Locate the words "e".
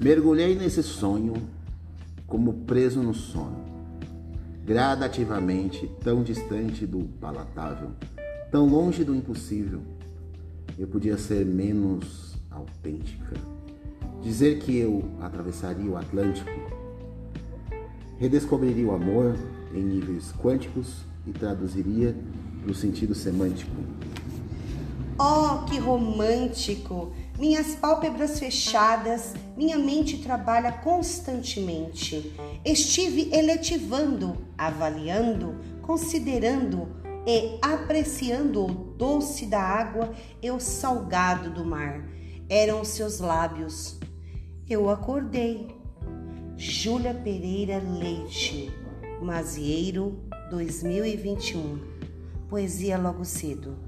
21.26-21.32, 37.26-37.58, 40.40-40.52